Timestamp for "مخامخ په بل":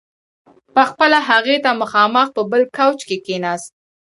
1.81-2.61